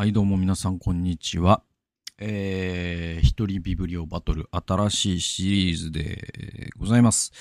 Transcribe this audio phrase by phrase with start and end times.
[0.00, 1.62] はい、どうも皆さん、こんにちは。
[2.18, 7.32] えー、一人ビブリオバトル、新しいシリーズでございます。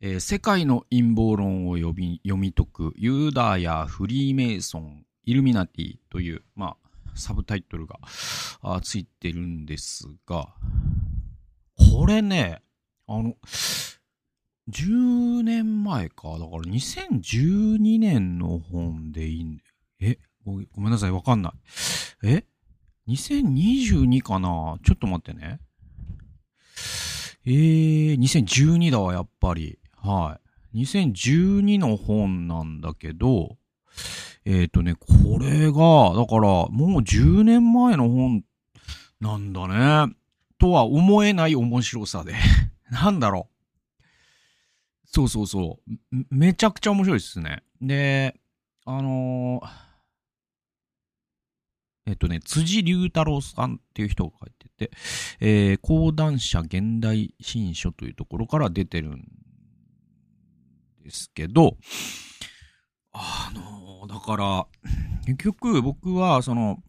[0.00, 7.98] えー世界の陰謀論を読み読み解く、ユーダヤ、フリーメイソン、イルミナティという、まあ、サブタイトルが
[8.60, 10.54] あついてるんですが、
[11.76, 12.62] これね、
[13.08, 13.34] あの、
[14.70, 16.38] 10年前か。
[16.38, 19.72] だから2012年の本でいいんだよ。
[19.98, 21.52] えごめんなさい、わかんない。
[22.24, 22.44] え
[23.08, 24.78] ?2022 かな？
[24.84, 25.60] ちょっと待ってね。
[27.44, 29.78] えー、2012だわ、やっぱり。
[29.96, 30.38] は
[30.74, 30.82] い。
[30.84, 33.56] 2012の本なんだけど、
[34.44, 38.44] えっ、ー、とね、これが、だから、もう10年前の本
[39.20, 39.68] なんだ
[40.06, 40.14] ね。
[40.58, 42.34] とは思えない面白さで。
[42.90, 44.06] なんだろう。
[45.04, 46.16] そうそうそう。
[46.16, 47.62] めめちゃくちゃ面白いですね。
[47.80, 48.40] で、
[48.84, 49.91] あのー
[52.06, 54.96] えっとね、辻龍太郎さんっていう人が書いてて、
[55.40, 59.24] えー、講談社現代新書というところから出てるん
[61.04, 61.76] ですけど、
[63.12, 64.66] あのだから、
[65.26, 66.82] 結局僕は、その、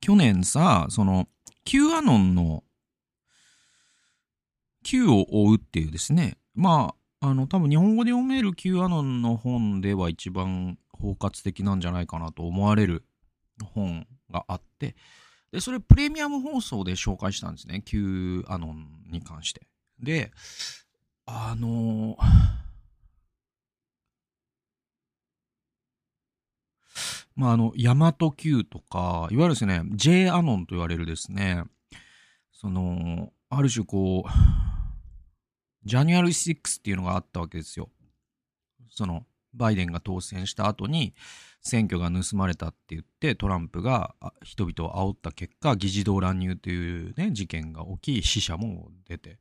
[0.00, 1.28] 去年さ、その、
[1.64, 2.64] Q アノンの
[4.82, 13.04] Q を追うっていうですね、まあ、あの、多分日本語で読める Q アノンの本では一番包括的なんじゃないかなと思われる
[13.62, 14.96] 本があって、
[15.52, 17.82] で、それプレミアム放送で紹介したんですね。
[17.82, 19.66] Q アノンに関して。
[20.00, 20.32] で、
[21.26, 22.16] あの
[27.34, 31.64] まあ、あの、ヤマト Q とか、いわゆるですね、J アノンと言われるですね、
[32.52, 34.30] その、ある種こう、
[35.84, 37.90] ジャニュアル6っていうのがあったわけですよ。
[38.90, 41.14] その、バイデンが当選した後に、
[41.60, 49.38] 選挙が盗まれたって言って、トランプが人々を煽った結果、議事堂乱入というね、事件が起き、死者も出て。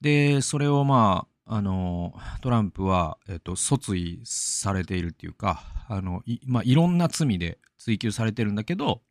[0.00, 9.02] で、それをまあ、あの、トランプは、えっと、訴追されているっていうか、あの、いまあ、いろんな罪で追及されてるんだけど、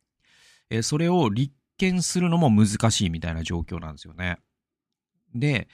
[0.70, 4.38] えそれを立件するのも難しいみたいな状況なんですよね。
[5.34, 5.68] で、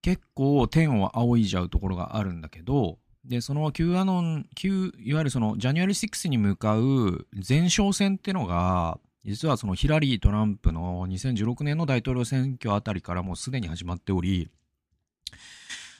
[0.00, 14.48] 結構天を仰いじゃうところがあるんだけど、で、その Q アノン、Q、いわゆるそのジャニュアリ6に向かう前哨戦ってのが、実はそのヒラリー・トランプの2016年の大統領選挙あたりからもうすでに始まっており、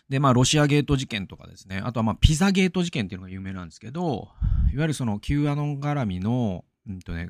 [0.09, 4.29] で、まあ、ロシアゲート事件とかですね、あとはまあ、ピザゲート事件っていうのが有名なんですけど、
[4.73, 7.29] いわゆるその Q アノン絡みの、うんとね、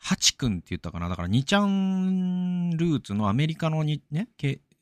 [0.00, 1.08] ハチ君って言ったかな。
[1.08, 4.28] だから、2ちゃんルーツのアメリカのにね、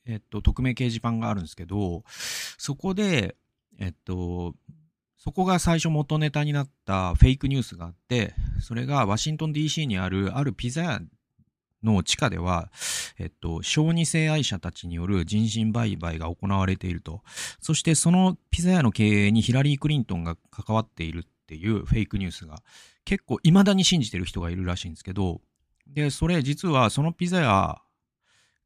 [0.06, 2.04] えっと、匿名掲示板があるんですけど、
[2.58, 3.36] そこで、
[3.80, 4.54] えっと、
[5.16, 11.00] そこが最初元ネタになったフェイクニュースがあって、それがワシントン DC にあるあるピザ屋
[11.82, 12.70] の地下では、
[13.18, 17.22] えっと、小児性愛者たちによる人身売買が行われていると。
[17.60, 22.62] そしてそのピザ屋の経営にヒラリー・クリントンが関わっているっていうフェイクニュースが
[23.04, 25.40] 結構未だに信じてる人がいるらしいんですけど、
[25.86, 27.82] で、それ実はそのピザ屋、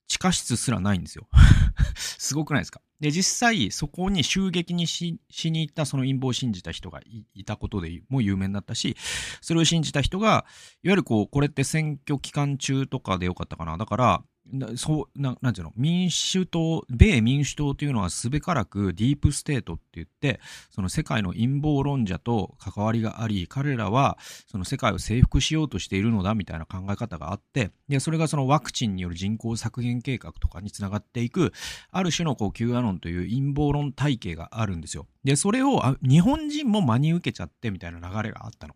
[0.06, 1.28] 地下室すらないんですよ。
[1.96, 2.80] すごくないですか？
[3.04, 8.96] で、実際そこに襲撃にししに行ったその陰謀を信じた人がいいたことでも有名になったし、
[9.42, 10.46] それを信じた人が、
[10.82, 13.76] いわゆるこう、これって選挙期間中とかでよかったかな。
[13.76, 14.22] だから、
[14.52, 20.40] なそう、ななんていうの、民主党、米民主党というのはすべからくディープステートって言って、
[20.70, 31.52] その世界の陰謀論者と関わりがあり、彼らはその世界を征服しようとしているのだみたいな考え方があって、で、それがそのワクチンによる人口削減計画とかにつながっていく、
[31.90, 35.06] ある種のこう Q アノンという陰謀論体系があるんですよ。
[35.24, 38.74] で、それを日本人も真に受けちゃってみたいな流れがあったの。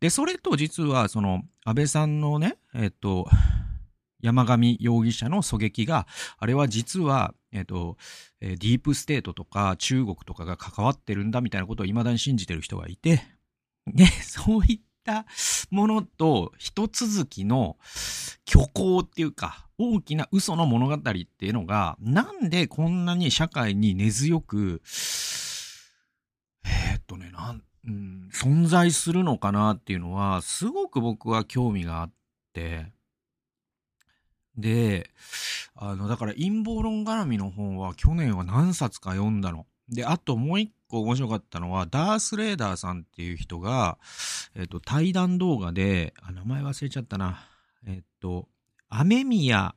[0.00, 3.28] で、それと実はその安倍さんのね、えっと、
[4.20, 6.06] 山上容疑者の狙撃が、
[6.38, 7.96] あれは実は、えっと、
[8.40, 13.22] えディープステートとか中国とかが関わってるんだみたいなことを未だに信じてる人がいて、
[13.86, 15.26] で、そういった
[15.70, 17.76] ものと一続きの
[18.46, 24.82] 虚構っていうか、大きな嘘の物語っていうのが、なんでこんなに社会に根強く、
[26.64, 32.12] えーっとね、なん、うん、存在するのかなっていうのは、すごく僕は興味があっ
[32.52, 32.92] て、
[34.58, 35.10] で、
[35.74, 39.66] あの、だから陰謀論絡みの本は去年は何冊か読んだの。
[39.88, 43.98] で、あともう一個面白かったのは、ダース・レーダーさんっていう人が、
[44.54, 47.48] えっと、対談動画で、あ、名前忘れちゃったな。
[47.86, 48.48] えっと、
[48.88, 49.74] 雨宮、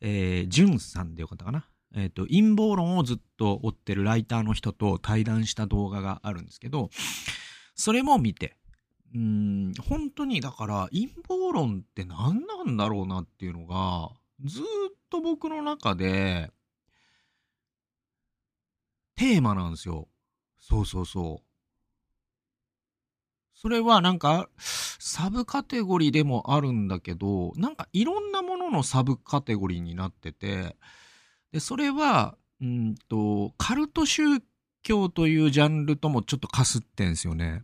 [0.00, 1.66] えー、淳さんでよかったかな。
[1.94, 6.90] えっと、陰謀論をずっと追ってるライターの人と対談した動画があるんですけど、
[7.74, 8.56] それも見て、
[9.16, 14.10] うん、本当にだから陰謀論って何なんだろうなっていうのが、
[14.44, 14.62] ずっ
[15.08, 16.50] と僕の中で、
[19.16, 20.08] テーマなんですよ。
[20.58, 21.46] そうそうそう。
[23.54, 30.76] それはなんか、サブカテゴリーでもあるんだけど、なんかいろんなもののサブカテゴリーになってて、
[31.52, 34.24] で、それは、うんと、カルト宗
[34.82, 37.62] 教というジャンルともちょっとかすってんすよね。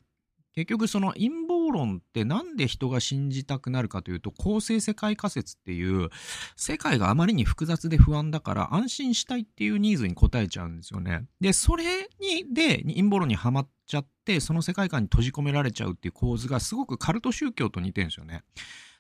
[0.55, 1.42] 結局その陰
[1.73, 6.09] 論ってなんで人が信じたくなるかというと構成世界仮説っていう
[6.57, 11.25] 世界があまりに複雑で不安だから安心したいっていうニーズに応えちゃうんですよね。
[11.41, 18.43] で、それに、で陰謀論にはまっちゃってその世界観に閉じ込められちゃうっていう構図がすごくカルト宗教と似てるんですよね。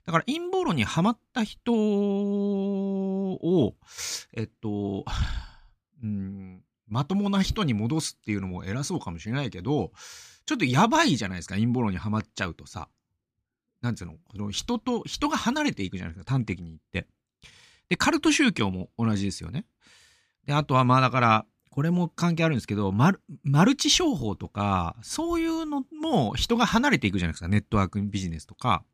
[0.04, 3.74] だから陰謀論にはまった人を、
[4.32, 5.04] えっと、
[6.02, 9.92] うん、まともな人に戻すっていうのも偉そうかもしれないけど、
[10.46, 12.88] ちょっとやばいじゃないですか、陰謀論にはまっちゃうとさ。
[13.80, 17.08] なんつうの、この人と、人が離れていくじゃないですか、端的に言って。
[17.88, 19.66] で、カルト宗教も同じですよね。
[20.46, 28.84] で、あとはまあだから、これも関係あるんですけど、マルマルチ商法とか、そういうのも人が離れていくじゃないですか、ネットワークビジネスとか。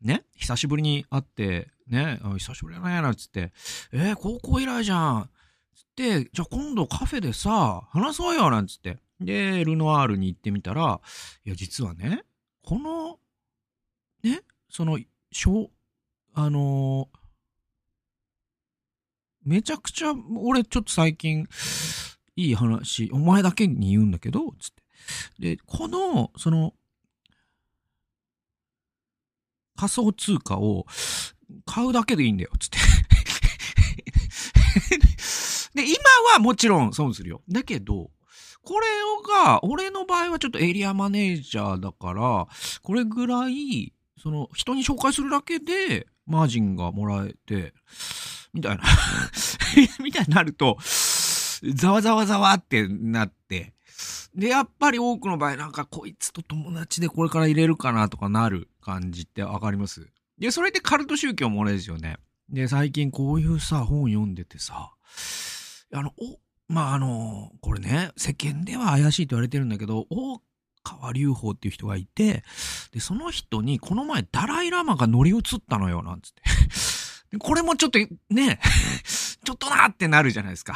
[0.00, 3.52] ね、久しぶりに会って、ね、久しぶりだね、なんつって、
[3.92, 5.30] えー、高校以来じゃん。
[5.74, 8.98] つって、じゃあ今度カフェでさ、話そうよ、なんつって。
[9.24, 11.00] で、ルノワールに行ってみたら、
[11.44, 12.24] いや、実はね、
[12.62, 13.18] この、
[14.22, 14.98] ね、その、
[15.30, 15.70] しょ
[16.34, 17.18] あのー、
[19.44, 21.46] めちゃくちゃ、俺ちょっと最近、
[22.36, 24.70] いい話、お前だけに言うんだけど、つっ
[25.38, 25.56] て。
[25.56, 26.74] で、この、その、
[29.76, 30.86] 仮想通貨を
[31.64, 32.78] 買うだけでいいんだよ、つって。
[35.74, 35.96] で、今
[36.32, 37.42] はもちろん損するよ。
[37.48, 38.10] だけど、
[38.64, 38.86] これ
[39.44, 42.46] が、俺の場合はちょっとエリアマネージャーだから、
[42.82, 47.74] これぐらい、その、人に紹介するだけで、マージンがもらえて、
[48.52, 48.82] みたいな。
[50.02, 50.78] みたいになると、
[51.74, 53.74] ざわざわざわってなって、
[54.34, 60.08] で、やっぱり多くの場合、なんかこいつと友達でこれから入れるかなとかなる感じってわかります。
[60.38, 62.16] で、それでカルト宗教も同じですよね。
[62.48, 64.92] で、最近こういうさ、本読んでてさ、
[65.92, 66.38] あの、お、
[66.72, 70.40] まあ、あの、これね、世間では怪しいと言われてるんだけど、大
[70.82, 72.44] 川隆法っていう人がいて、
[72.92, 76.42] で、その人にこの前ダライラマが乗り移ったのよ、なんつって。
[77.32, 77.98] でこれもちょっと
[78.30, 78.58] ね、
[79.44, 80.74] ちょっとなってなるじゃないですか。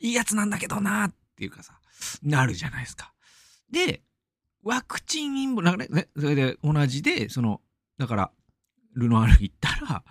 [0.00, 1.78] いいやつなんだけどなっていうかさ、
[2.22, 3.12] なるじゃないですか。
[3.70, 4.02] で、
[4.62, 7.60] ワクチン陰謀、なんかね、それで同じで、その、
[7.98, 8.30] だから、
[8.94, 10.02] ルノアール行ったら、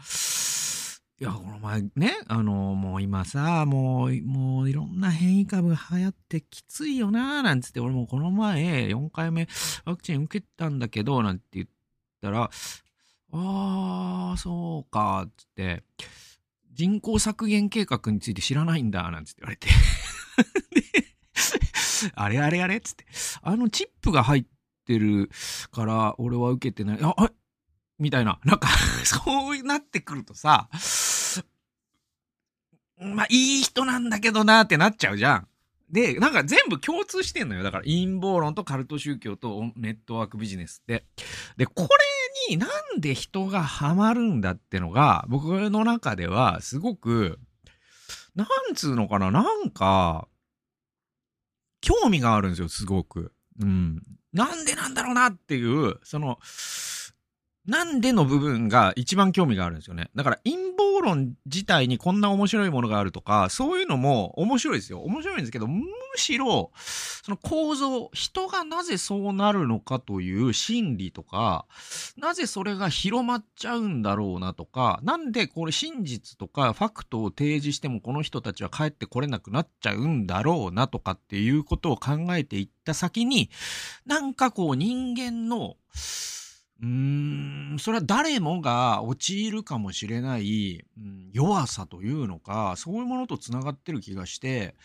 [1.22, 9.50] いや、この前ね、あの、もう今さ、もう、もういろんな変異株が流行ってきついよな、なんつって、俺もこの前4回目
[9.84, 11.68] ワクチン受けたんだけど、なんて言っ
[12.22, 12.50] たら、
[13.34, 15.84] あー、そうか、つって、
[16.72, 19.68] 人口削減計画について知らないんだ、なんつって言われて。
[22.16, 23.06] あれあれあれつって、
[23.42, 24.46] あのチップが入っ
[24.86, 25.30] てる
[25.70, 27.00] から、俺は受けてない。
[27.02, 27.30] あ、あ
[28.00, 28.40] みたいな。
[28.46, 28.70] なんか
[29.04, 30.70] そうなってくるとさ、
[33.00, 35.48] まあ、いい人なんだけどなってなっちゃうじゃん。
[35.90, 37.64] で、なんか全部共通してんのよ。
[37.64, 41.06] だから陰謀論とカルト宗教とネットワークビジネスって。
[41.58, 41.88] で、こ
[42.50, 47.40] れになんで人がハマるんだってのが、僕の中ではすごく、
[48.36, 50.28] なんつうのかな、なんか、
[51.82, 53.34] 興味があるんですよ、すごく。
[53.60, 54.04] うん。
[54.32, 56.40] なんでなんだろうなっていう、その、
[57.66, 60.10] なんでの部分が一番興味があるんですよね。
[60.16, 65.02] だから陰謀論自体にこんな面白いものがあるとか、そういうのも面白いですよ。
[65.02, 71.66] 面白いんですけど、むしろ、その構造、人がなぜそうなるのかという心理とか、
[72.18, 83.50] なぜそれが広まっちゃうんだろうなとか、なんでこれ真実とかファクトを提示してもこの人たちは帰ってこれなくなっちゃうんだろうなとかっていうことを考えていった先に、
[84.06, 85.78] なんかこう人間の、
[86.82, 94.76] うん、それは誰もが陥るかもしれない、うん、弱さというのか、そういうものとつながってる気がして、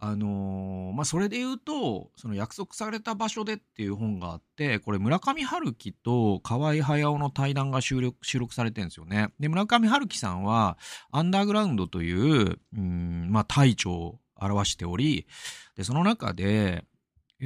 [0.00, 9.32] あのー、まあ、それで言うと、その約束された場所でっていう本があって、これ村上春樹と河合駿の対談が収録収録されてるんですよね。
[9.40, 10.78] で、村上春樹さんは、
[11.10, 15.26] アンダーグラウンドという、うん、まあ、隊長を表しており、
[15.76, 16.84] で、その中で、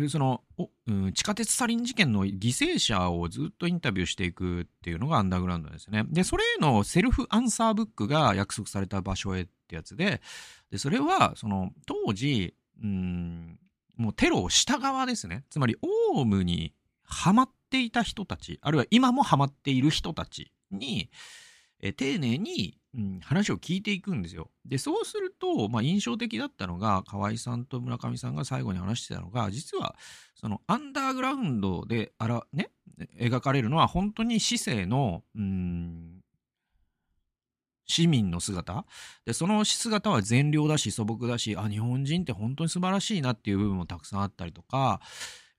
[0.09, 0.43] その
[0.87, 6.05] うん、地下鉄サリン事件の犠牲者をずっとインタビューしていくっていうのがアンダーグラウンドですね。
[6.09, 10.23] で、それへのセルフアンサーブックが約束された場所へってやつで、
[10.71, 13.59] で、それは、その、当時、うん、
[13.97, 15.45] もうテロをした側ですね。
[15.51, 15.77] つまり、
[16.13, 21.11] オウムにハマっていた人たち、あるいは今もハマっている人たちに、
[21.81, 22.79] え丁寧に、
[23.23, 24.51] 話を聞いていくんですよ。
[24.67, 29.97] で、そうすると、まあ、印象的だったのが、河合さんと村上さんが最後に話してたのが、実は、
[30.35, 32.71] その、アンダーグラウンドで、あら、ね、
[33.19, 36.23] 描かれるのは、本当に市政の、うん、
[37.87, 38.87] 市民の姿
[39.27, 45.01] でその姿は善良だし素朴だしあ日本人って本当に素晴らしいなっていう部分もたくさんあったりとか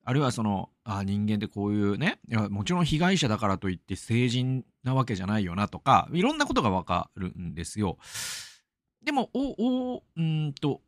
[0.05, 7.97] あるいはそのあ人間ってこういうねいやもちろん被害者だからといって成人なわけじゃないよなとかいろんなことがわかるんですよ。
[9.03, 10.81] でもおおうんと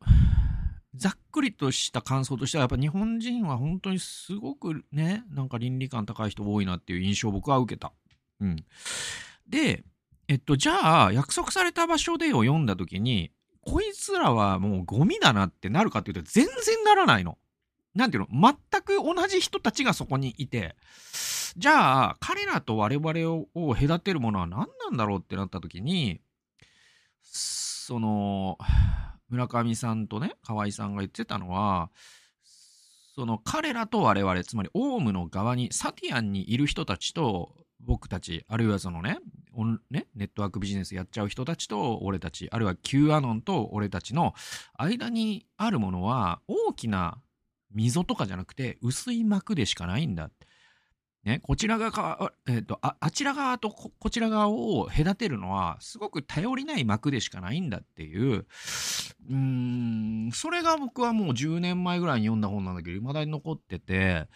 [0.95, 7.93] ざっくりとした感想としてはやっぱ日本人は本当にすごくねなんか倫理観高い人多いなっていう印象を僕は受けた。
[8.41, 8.55] うん、
[9.48, 9.84] で
[10.27, 13.31] えっとじゃあ約束された場所でを読んだ時に
[13.62, 17.38] こいつらはもうゴミだなってなるかっていうと全然ならないの。
[17.96, 20.75] なんていうの全く同じ人たちがそこにいて、
[21.58, 26.20] じゃあ、彼らと我々を隔てるものは何なんだろうってなった時に、
[27.24, 28.58] その、
[29.30, 31.90] 村上さんとね、河合さんが言ってたのは、
[33.16, 39.20] その彼らと我々、つまりオウムの側に、サティアンにいる人たちと僕たち、あるいはそのね、
[39.90, 44.34] ねネットワークビジネスやっちゃう人たちと俺たち、あるいは Q アノンと俺たちの
[44.78, 47.20] 間にあるものは大きな
[47.75, 50.32] 溝とかじゃなくて薄い膜でしかないんだ。
[51.25, 64.27] ね、こちら側、えっ、ー、とあ、あちら側とここちら側を隔てるのはすごく頼りない膜でしかないんだっていう、うーん、それが僕はもう10年前ぐらいに読んだ本なんだけど、未だに残ってて、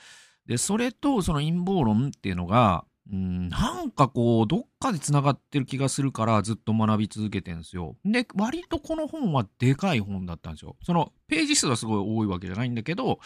[0.48, 7.96] で、それとその陰謀論っていうのが、うん、なんかこう、どっかで繋がってる気がするからずっと学び続けてんですよ。
[8.06, 10.75] で、割とこの本はでかい本だったんですよ。
[10.84, 13.20] その、ページ数はすごい多いわけじゃないんだけど、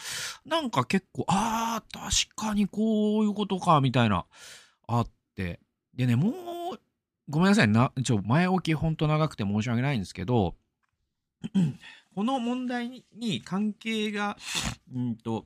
[0.46, 4.24] なんか結構、ああ、確かにこういうことか、みたいな、
[4.88, 5.60] あって。
[5.94, 6.80] でね、もう、
[7.28, 7.68] ごめんなさい。
[7.68, 10.54] な、ちょ、前置きほんと長くて申し訳ないんですけど、
[12.14, 14.38] この問題に関係が、
[14.94, 15.44] うんと、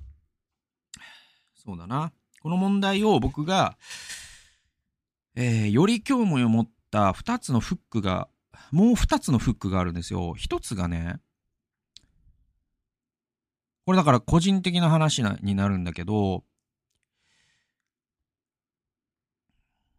[1.56, 2.12] そうだな。
[2.40, 3.76] この問題を僕が、
[5.40, 8.28] えー、より興味を持った2つのフックが、
[8.72, 10.34] もう2つのフックがあるんですよ。
[10.36, 11.20] 1つがね、
[13.86, 16.42] これだから個人的な話になるんだけど、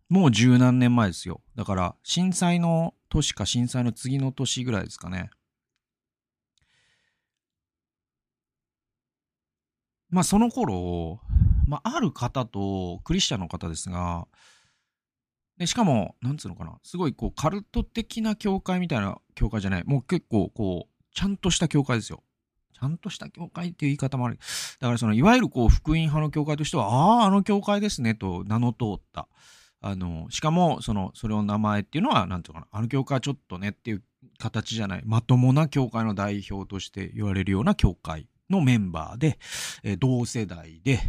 [0.09, 1.41] もう十何年前ですよ。
[1.55, 5.29] だから震災の年か震災の次の年ぐらいですかね。
[10.09, 11.21] まあその頃、
[11.65, 14.27] まあある方とクリスチャンの方ですが、
[15.59, 19.83] で、しかも、なんつうのかな、すごいこう、カルト的な教会みたいな教会じゃない。
[19.85, 22.23] もう結構、こう、ちゃんとした教会ですよ。
[22.73, 24.39] ちゃんとした教会っていう言い方もある。
[24.79, 29.27] だからその、いわゆるこう、福音派の教会としては、ああ、あの教会ですね、と名の通った。
[29.81, 34.03] あの、しかも、その、それを名前っていうのは、なんていうかな、あの教会はちょっとねっていう
[34.37, 39.39] 形じゃない、まともな教会の代表として言われるような教会のメンバーで、
[39.83, 40.99] えー、同世代で、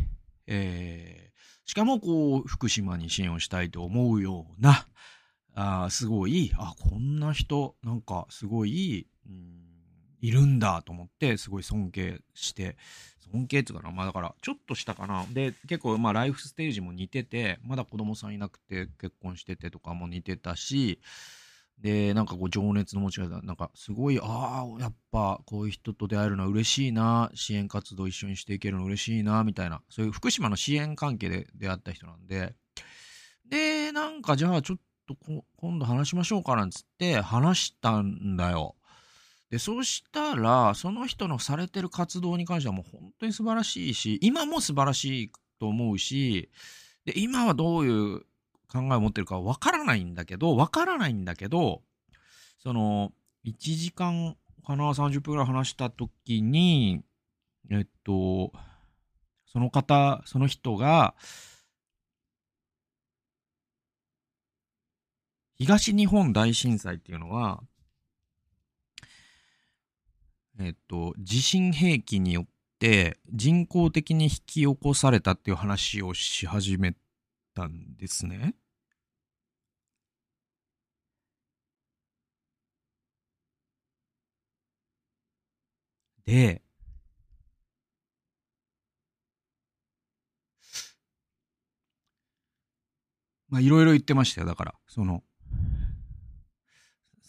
[0.47, 1.30] えー、
[1.71, 4.89] しかもこう、福島に支援をしたいと思うような、
[5.55, 9.63] あすごい、あ、こんな人、なんかすごい、うん、
[10.21, 12.77] いるんだと思って、すごい尊敬して、
[13.33, 15.25] 尊敬っていうかな、まあだから、ちょっとしたかな。
[15.31, 20.99] で、結構まあライフステージも似てて、まだ子供さんいなくて結婚しててとかも似てたし、
[21.81, 32.55] で、なんかこう情熱の持ち方、なんかすごい、ああ、やっぱこういう人と出会えるのは嬉しいな、支援活動一緒にしていけるの嬉しいな、みたいな、そういう福島の支援関係で出会った人なんで、
[33.49, 35.17] で、なんかじゃあちょっと
[35.57, 38.77] 今度話しましょうかなんつって話したんだよ。
[39.51, 46.51] で、そうしたら、その人のされてる活動に関してはもう本当に素晴らしいし、今も素晴らしいと思うし、
[47.05, 48.23] で、今はどういう
[48.73, 51.83] 考えを持ってるかわからないんだけど、わからないんだけど、
[52.59, 53.13] その、
[53.45, 54.37] 1時間
[54.67, 57.03] かな、30分ぐらい話した時に、
[57.71, 58.53] えっと、
[59.47, 61.15] その方、その人が、
[65.59, 67.63] 東日本大震災っていうのは、
[70.59, 72.47] えっと、地震兵器によっ
[72.79, 76.95] て人工的に引き起こされたっていう話をし始め
[77.55, 78.55] たんですね。
[86.31, 86.63] で、
[93.49, 94.47] まあいろいろ言ってましたよ。
[94.47, 95.25] だから、その、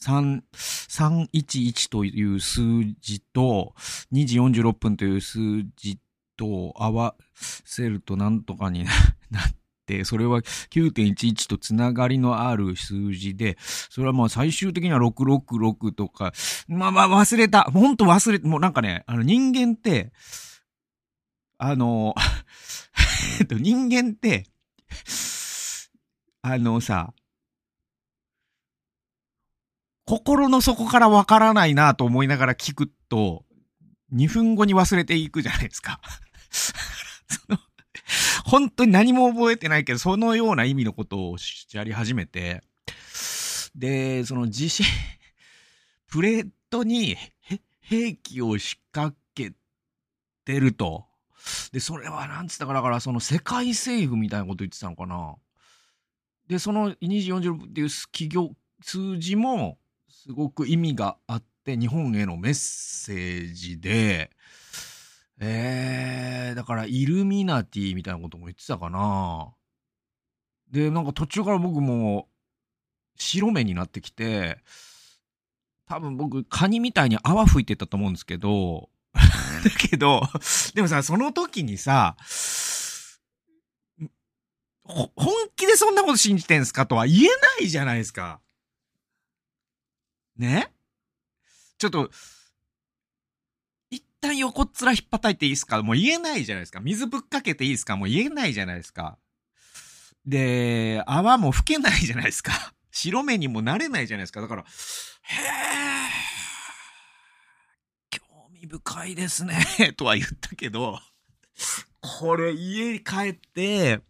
[0.04, 2.62] 3、311という数
[3.00, 3.74] 字と、
[4.14, 5.40] 2時46分という数
[5.76, 6.00] 字
[6.38, 9.56] と合わせるとなんとかになっ
[9.92, 16.32] て、それは9.11とつながりのある数字で、それはまあ最終的には666とか、
[16.68, 17.64] まあまあ忘れた。
[17.64, 20.14] ほんと忘れ、もうなんかね、あの人間って、
[21.58, 22.16] あの、
[23.40, 24.48] えっと、人間って、
[26.42, 27.14] あのさ、
[30.06, 33.44] 心の底からわからないなと思いながら聞くと、
[34.14, 36.00] 2分後に忘れていくじゃないですか。
[36.52, 37.60] その
[38.46, 41.38] 本当に何も覚えてないけど、そのような意味のことを
[41.74, 42.62] やり始めて、
[43.76, 44.86] で、その地震、
[46.08, 47.18] プレートに
[47.80, 49.54] 兵器を仕掛け
[50.46, 51.06] てると。
[51.72, 55.36] で、それはなんつったか、だからその世界政府みたいなこと言ってたのかな。
[56.48, 59.78] で、その2時40分っていう企業、数字も
[60.10, 64.32] すごく意味があって、日本へのメッセージで、
[65.44, 69.52] えー、だからイルミナティみたいなことも言ってたかな。
[70.70, 72.30] で、なんか途中から僕も
[73.16, 74.60] 白目になってきて、
[75.88, 79.20] 多分僕、カニみたいに泡吹いてたと思うんですけど、 だ
[79.90, 80.22] けど、
[80.76, 82.16] でもさ、その時にさ、
[84.84, 85.10] 本
[85.56, 87.28] 気でそんなこと信じてんすかとは言え
[87.60, 88.40] ないじゃないですか。
[90.38, 90.72] ね？
[91.80, 92.41] ちょっと、一
[94.22, 95.82] 旦横っ面引っ叩いていいですか？
[95.82, 96.80] もう言えないじゃないですか。
[96.80, 97.98] 水ぶっかけていいですか？
[97.98, 99.18] もう言えないじゃないですか。
[100.26, 102.74] で、泡も吹けないじゃないですか。
[102.92, 104.42] 白目にもなれないじゃないですか。
[104.42, 104.66] だから、へ
[105.36, 106.10] え、
[108.12, 108.22] 興
[108.54, 109.66] 味深いですね
[109.98, 111.00] とは言ったけど、
[112.02, 114.02] これ家に帰って、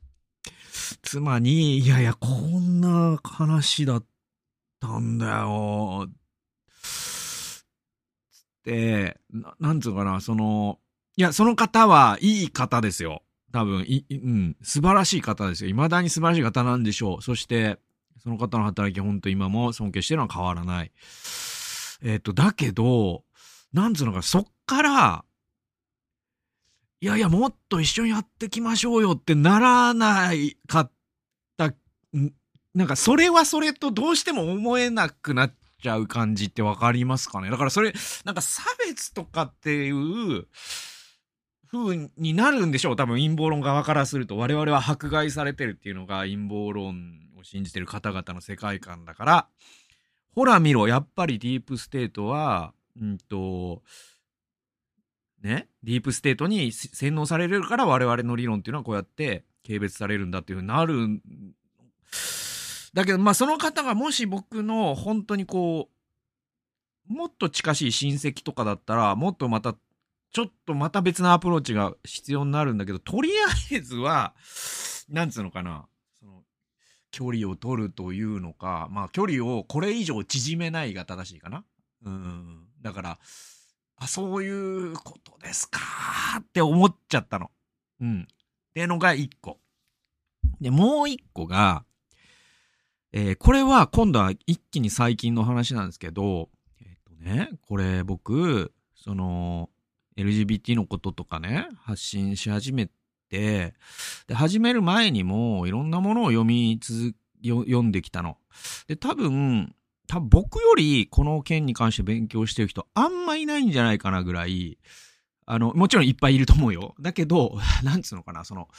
[1.04, 4.06] 妻に、いやいや、こんな話だっ
[4.80, 6.08] たんだよ。
[8.66, 10.80] ななんつうかな、その、
[11.18, 13.24] いや、その方はいい方ですよ。
[13.52, 15.70] 多分、い、うん、素晴らしい方ですよ。
[15.70, 17.22] 未だに素晴らしい方なんでしょう。
[17.22, 17.80] そして、
[18.24, 20.92] その方の働き、本当今も尊敬してるのは変わらない。
[22.04, 23.24] えっ、ー、と、だけど、
[23.74, 25.26] なんつうのか、そっから、
[27.02, 30.92] いやいや、もっと一緒にやってきましょうよってならないかっ
[31.58, 31.74] た、
[32.74, 37.50] なんかそれはそれとどうしても思えなくなっちゃう感じってわかりますかね？
[37.50, 40.46] だからそれ、なんか差別とかっていう
[41.72, 42.96] 風になるんでしょう？
[42.96, 44.38] 多分陰謀論側からすると。
[44.38, 46.96] 我々は迫害されてるっていうのが陰謀論
[47.40, 49.48] を信じてる方々の世界観だから、
[50.36, 53.82] ほら見ろ、やっぱりディープステートは、うんと、
[55.42, 61.08] ね、ディープステートに洗脳されるから我々の理論っていうのはこうやって軽蔑されるんだっていうふうになる
[62.94, 65.90] だけど、まあその方がもし僕の本当にこ
[67.10, 69.76] う、もっと近しい親戚とかだったら、もっとまた、
[70.32, 74.34] ちょっとまた別のアプローチが必要になるんだけど、とりあえずは、
[75.10, 75.88] なんつうのかな、
[76.20, 76.44] その、
[77.12, 81.66] 距離を取るというのか、まあ距離をこれ以上縮めないが正しいかな。
[82.06, 82.68] うん。
[82.82, 83.20] だから、
[83.98, 85.80] あ、そういうことですか
[86.40, 87.52] って思っちゃったの。
[88.00, 88.22] うん。
[88.24, 89.60] っていうのが一個。
[90.60, 91.86] で、もう一個が、
[93.14, 96.50] えー、これは今度は一気に最近の話なんですけど、
[96.82, 99.70] えっ、ー、とね、これ僕、その、
[100.18, 102.90] LGBT のこととかね、発信し始め
[103.30, 103.74] て、
[104.28, 108.38] で、始める前にもいろんなものを読み続読んできたの。
[108.88, 109.74] で、多分、
[110.08, 114.78] 多分僕よりこの件に関して勉強してる人あんまいないんじゃないかなぐらい、
[115.46, 116.96] あの、もちろんいっぱいいると思うよ。
[117.00, 118.70] だけど、 なんつうのかな、その、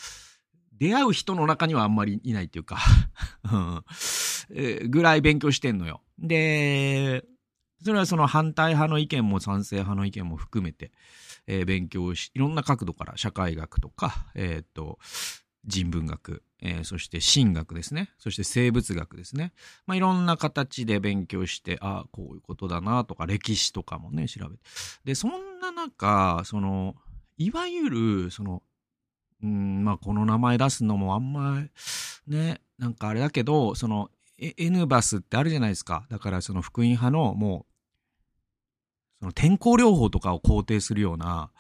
[0.83, 2.77] 出会う人の中にはあんまりいないっていうか
[4.89, 6.03] ぐらい勉強してんのよ。
[6.19, 7.25] で、
[7.85, 10.91] それはその反対派の意見も賛成派の意見も含めて、
[11.47, 14.99] えー、勉強し、いろんな角度から社会学とか、えっ、と、
[15.65, 18.11] 人文学、えー、そして神学ですね。
[18.19, 19.53] そして生物学ですね。
[19.87, 24.63] まあ、いろんな形で勉強して、ああ、こういうことだなとか、歴史とかもね、調べて。
[25.05, 26.97] で、そんな中、その、
[27.39, 28.65] いわゆる、その、
[29.43, 31.63] うん、まあ、この名前出すのもあんま、
[32.27, 36.07] ね、なんかあれだけど、その、N バスってあるじゃないですか。
[36.11, 37.73] だからその福音派のもう
[39.23, 41.53] その天候療法とかを肯定するような、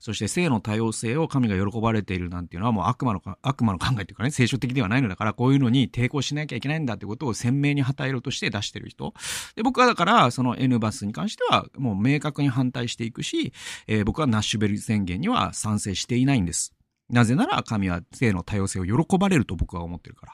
[0.00, 9.12] そして性の多様性を神が喜ばれているなんていうのはもう悪魔の、悪魔の考えというかね、聖書的ではないのだから、こういうのに抵抗しなきゃいけないんだってことを鮮明に旗色として出してる人。
[9.56, 13.52] で、僕はだから、その N バスに関してはもう明確に反対していくし、
[13.86, 16.72] えー、僕はナッシュベル宣言には賛成していないんです。
[17.12, 20.32] なぜなら神は性の多様性を喜ばれると僕は思ってるから。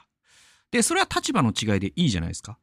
[0.71, 2.57] で、それは立場の違いでいいじゃないですか。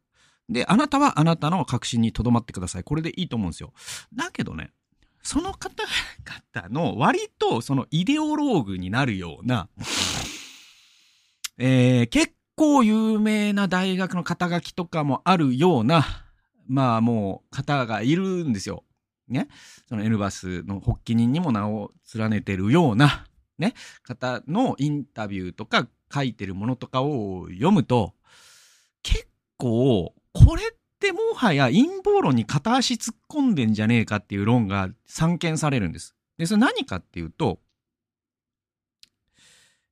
[0.48, 2.84] で、あなたはあなたの確信に留まってください。
[2.84, 3.72] これでいいと思うんですよ。
[4.14, 4.72] だけどね、
[5.22, 9.68] その方々の割とそのイデオローグになるような、
[11.58, 16.06] えー、結構有名な大学の肩書きとかもあるような、
[16.68, 18.84] まあもう方がいるんですよ。
[19.28, 19.48] ね。
[19.88, 23.25] その N バスの発起人にも名を連ねてるような、
[23.58, 28.14] ね、方のインタビューとか書いてるものとかを読むと、
[29.02, 30.66] 結構、これっ
[31.00, 36.14] てもはや陰謀論に片足突っ込んでんじゃねえかっていう論が散見されるんです。
[36.38, 37.60] で、それ何かっていうと、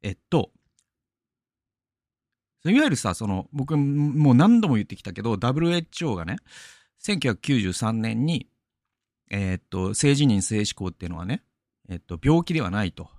[0.02, 0.50] えっと、
[2.66, 6.36] いわゆるさ、その、僕もう何度も言ってきたけど、WHO がね、
[7.02, 8.48] 1993年に、
[9.30, 11.42] えー、っと、性自認性思考っていうのはね、
[11.88, 13.10] え、っと、病気ではないと。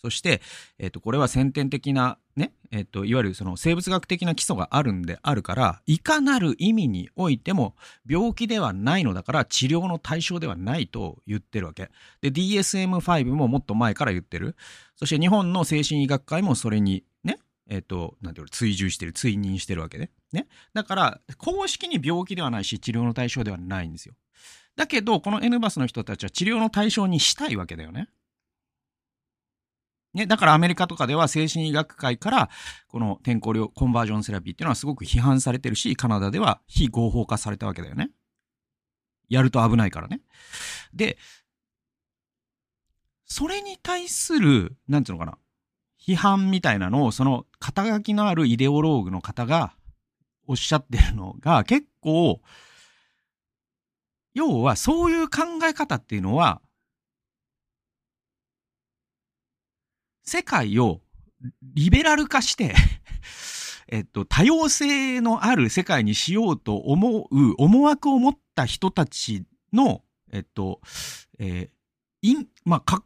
[0.00, 0.40] そして、
[0.78, 7.74] えっ、と、これは先天的な、ね、えっ、と、いわゆるその生物学的な基礎があるんであるから、いかなる意味においても
[8.08, 11.90] 病気ではないのだから治療の対象ではないと言ってるわけ。
[12.20, 14.54] で、DSM-5 ももっと前から言ってる。
[14.94, 20.10] そして日本の精神医学会もそれにね、えっ、と、なんていうの、追従してる、追認してるわけね。
[20.32, 20.46] ね。
[20.74, 24.14] だから、公式に病気ではないし、治療の対象ではないんですよ。
[24.76, 28.08] だけど、この N バスの人たちは治療の対象にしたいわけだよね。
[30.14, 32.50] ね、だからアメリカとかでは精神医学会から
[32.88, 38.10] この転校量コンバージョンセラピーっていうのはすごく批判されてるし、カナダでは非合法化されたわけだよね。
[39.28, 40.22] やると危ないからね。
[40.94, 41.18] で、
[43.26, 45.38] それに対する、なんていうのかな、
[46.00, 49.74] 批判みたいなのを、その肩書きのあるイデオローグの方が
[50.46, 52.40] おっしゃってるのが結構、
[54.32, 56.62] 要はそういう考え方っていうのは
[60.28, 61.00] 世界を
[61.62, 62.74] リベラル化して
[63.90, 70.80] えっと、多様性のある世界にしようと思う思惑を持った人たちの、えっと、
[71.38, 73.02] えー、陰、まあ、か、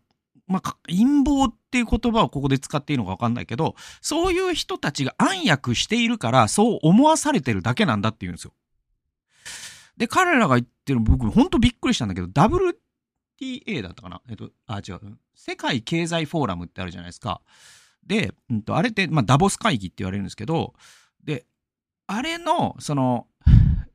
[0.49, 8.53] まあ、陰謀っていう言葉をここで使っていいのかわかんないけど、そういう人たちが暗躍しているから、そう思わされてるだけなんだって言うんですよ。
[9.97, 12.27] で、彼らが言ってる僕、ほんとびっくりしたんだけど、
[13.43, 14.23] WTA だったかな？
[14.29, 15.01] えっと、あ、違う。
[15.35, 17.41] 世界経済フォーラムってあるじゃないですか。
[18.07, 20.75] で、うんと、あれって、まあ、ダボス会議って言われるんですけど、
[21.25, 21.47] で、
[22.07, 23.27] あれの、その、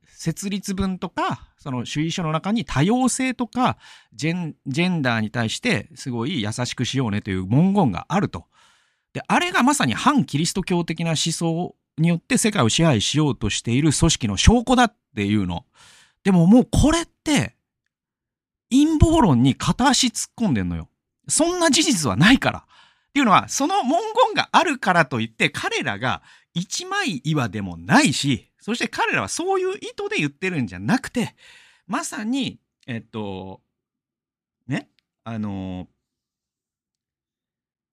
[0.04, 3.78] 設立文とか、その主義書の中に多様性とか
[4.12, 8.46] ジェン、ジェンダーに対してすごい優しくしようねという文言があると。
[9.12, 15.66] で、あれがまさに反キリスト教的な思想によって世界を支配しようとしている組織の証拠だっていうの。
[16.24, 17.54] でももうこれって、
[18.70, 20.88] 陰謀論に片足突っ込んでんのよ。
[21.28, 22.58] そんな事実はないから。
[22.60, 26.22] っていうのは、その文言があるからといって、彼らが
[26.54, 31.34] 一枚岩でもないし、そして彼らはそういう意図で言ってるんじゃなくて、
[31.86, 33.60] まさに、えっと、
[34.66, 34.90] ね、
[35.24, 35.88] あの、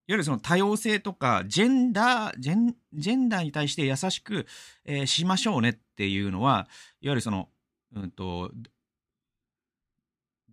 [0.08, 4.46] いわゆるその多様性とか、ジェンダー、ジェン、ジェンダーに対して優しく、
[4.84, 6.68] えー、しましょうねっていうのは、
[7.00, 7.48] いわゆるその、
[7.94, 8.52] うんと、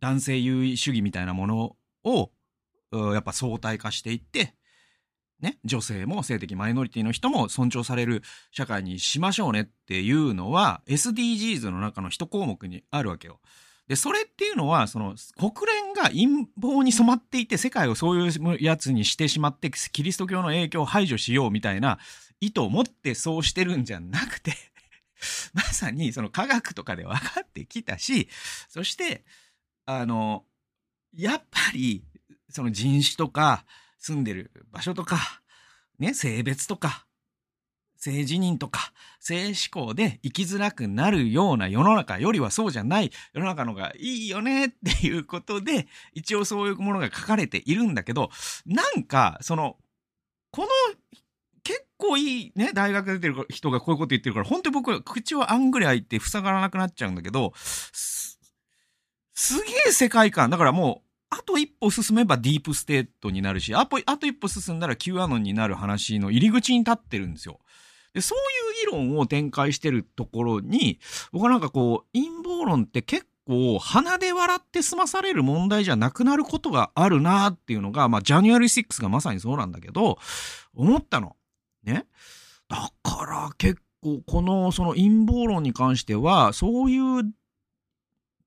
[0.04, 2.30] 男性優位主義みたいなものを、
[2.92, 4.54] やっぱ相対化していって、
[5.40, 13.40] ね、女性も性的マイノリティの人も尊重される社会にしましょうねっていうのは SDGs の中の一項目にあるわけよ。
[13.88, 16.28] で、それっていうのは、その国連が陰
[16.62, 21.98] 謀に染まっていて世界をそういうやつにしてしまってキリスト教の影響を排除しようみたいな
[22.42, 24.54] 意図を持ってそうしてるんじゃなくて
[25.54, 28.28] まさにその科学とかで分かってきたし、
[28.70, 29.24] そして、
[29.86, 30.46] あの、
[31.16, 32.04] やっぱり
[32.50, 33.66] その人種とか、
[33.98, 35.18] 住んでる場所とか、
[35.98, 37.06] ね、性別とか、
[37.98, 48.30] 性自認とか、性思考で生きづらくなるような世の中よりはそうじゃない世の中のがいいよねっていうことで、一応そういうものが書かれているんだけど、
[48.66, 49.78] なんか、その、
[50.52, 50.68] この、
[51.64, 57.54] 結構いいね、大学出てる人がこういうこと言ってるから、本当に僕は口をあんぐり開いて塞がらなくなっちゃうんだけど、
[59.34, 60.50] す、げえ世界観。
[60.50, 67.60] だからもう、あと一歩進めばディープステートになるし、あと一歩進んだら Q アノンになる話の入り口に立ってるんですよ。
[68.14, 71.00] で、そういう議論を展開してるところに、
[71.32, 80.20] 僕はなんかこう、陰謀論って結構鼻で笑って済まされる問題じゃなくなることがあるなっていうのが、まあ、 January 6がまさにそうなんだけど、
[80.76, 81.36] 思ったの。
[81.84, 82.06] ね。
[82.70, 87.34] だから結構このその陰謀論に関しては、そういう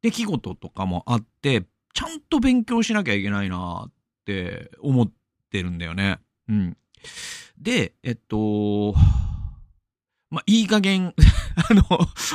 [0.02, 3.92] 出来事とかもあって、ちゃんと勉強しなきゃいけないなっ
[4.24, 5.12] て思っ
[5.50, 6.18] てるんだよね。
[6.48, 6.76] うん。
[7.59, 8.94] で、えっと、
[10.30, 11.14] まあ、いい加減
[11.70, 11.82] あの、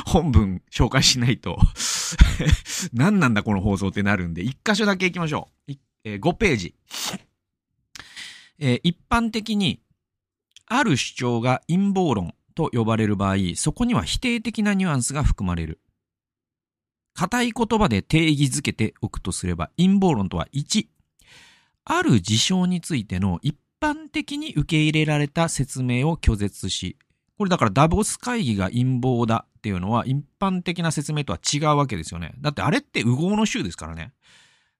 [0.06, 1.58] 本文紹介しないと
[2.92, 5.72] 何なんだこの放送ってなるんで、一箇所だけ行きましょう。
[6.04, 6.74] えー、5ページ。
[8.58, 9.80] えー、一般的に、
[10.66, 15.80] ある主張が陰謀論と呼ばれる場合、そこには否定的なニュアンスが含まれる。
[17.14, 20.86] 硬い言葉で定義づけておくとすれば、陰謀論とは1、
[21.84, 26.96] ある事象についての一般的に受け入れられた説明を拒絶し、
[27.36, 32.34] これだからダボス会議が陰謀だっていうのは一般的な説明とは違うわけですよね。
[32.40, 34.12] だってあれって右合の州ですからね。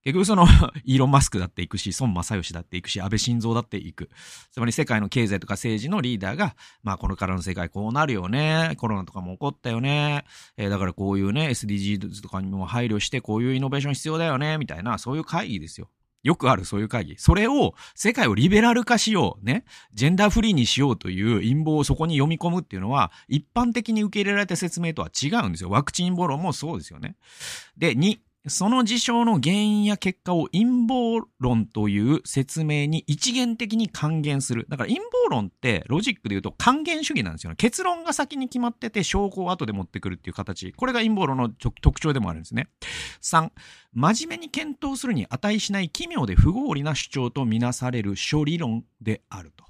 [0.02, 0.46] 結局その
[0.84, 4.10] イーロン・マスクだっていくし、孫正義だっていくし、安倍晋三だっていく。
[4.50, 8.74] つまり世界の経済とか政治のリーダーが、まあこれからの世界こうなるよね。
[8.76, 10.24] コロナとかも起こったよね。
[10.56, 14.58] えー、だからこういうね、SDGs とかにも配慮してこういうイノベーション必要だよね。
[14.58, 15.88] みたいな、そういう会議ですよ。
[16.22, 17.16] よくあるそういう会議。
[17.18, 19.64] それを世界をリベラル化しよう、ね。
[19.92, 25.70] ジェンダーフリーにしようという陰謀をそこに読み込むっていうのは、一般的に受け入れられた説明とは違うんですよ。
[25.70, 27.16] ワクチン陰謀論もそうですよね。
[27.76, 34.66] で、2、その事象の原因や結果を陰謀論という説明に一元的に還元する。
[34.68, 37.56] だから陰謀論ってロジックで言うと還元主義なんですよね。
[37.56, 40.72] 結論が先に決まってて証拠を後で持ってくるっていう形。
[40.72, 42.68] これが陰謀論の特徴でもあるんですね。
[43.20, 43.50] 3、
[43.92, 49.64] 真面目に検討するに値しない奇妙で不合理な主張とみなされる処理論であると。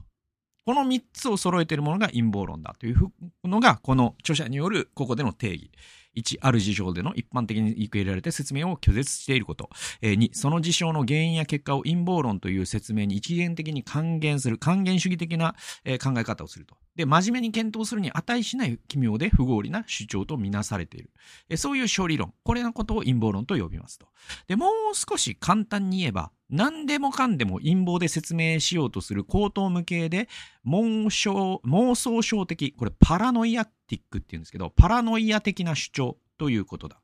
[0.65, 3.13] この3つを揃えているものが陰謀論だという
[3.45, 5.71] のが、この著者によるここでの定義。
[6.17, 9.71] 1、ある事象での一般的に受け入れられて説明を拒絶していること。
[10.03, 16.77] 2、その事象の原因や結果を陰謀論という説明に一元的に還元する、還元主義的なえ考え方をすると。
[16.95, 21.11] で、真面目に検討するに値しない奇妙で不合理な主張とみなされている。
[21.49, 22.35] えそういう処理論。
[22.45, 24.09] これのことを陰謀論と呼びますと。
[24.47, 30.29] で、もう少し簡単に言えば、何でもかんでも陰謀で説明しようとする口頭無形で
[30.67, 37.01] 妄想、妄想症的、これパラノイアティックって言うんですけど、パラノイア的な主張ということだ。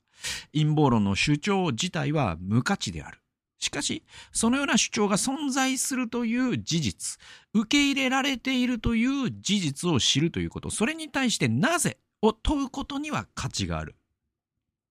[0.52, 3.20] 陰謀論の主張自体は無価値である。
[3.58, 7.18] しかし、そのような主張が存在するという事実、
[7.54, 13.96] 受け入れられているという事実を知るということ、それに対してなぜを問うことには価値がある。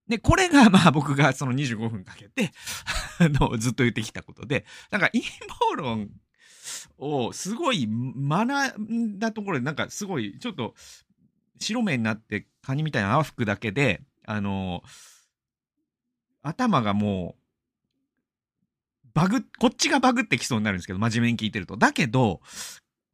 [0.07, 2.51] で、これがまあ僕がその25分かけて
[3.19, 5.23] の、ずっと言ってきたことで、なんか陰
[5.59, 6.09] 謀論
[6.97, 10.75] をすごい学んだところで、なんかすごいちょっと
[11.59, 14.83] 白目になってカニみたいな泡吹くだけで、あの、
[16.41, 17.36] 頭がもう、
[19.17, 21.75] バグ、こっちがバグってきそうになるんですけど、真面目に聞いてると。
[21.75, 22.39] だけど、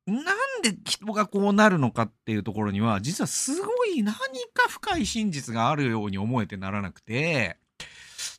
[0.05, 0.25] なん
[0.61, 4.13] で人がこうなるのかっていうところには、実はすごい何
[4.53, 7.55] か深い真実があるように思えてならなくて、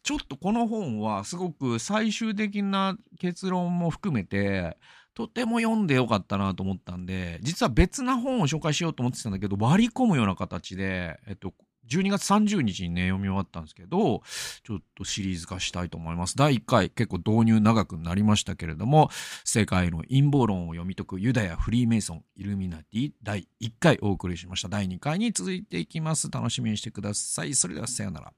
[0.03, 4.77] ちょっとこの本はすごく最終的な結論も含めて、
[5.14, 11.55] とても読んでよかったなと思ったんで、実は別な本を紹介しようと思ってたんだけど、割り込むような形で、えっと、
[11.88, 14.23] 12月30日にね、読み終わったんですけど、
[14.62, 16.37] ちょっとシリーズ化したいと思います。
[16.37, 19.11] 第1回、結構導入長くなりましたけれども、
[19.44, 24.68] 世界の陰謀論を読み解くユダヤ・フリーメイソン・イルミナティ第1回お送りしました。
[24.68, 26.31] 第2回に続いていきます。
[26.31, 27.55] 楽しみにしてください。
[27.55, 28.33] それではさようなら。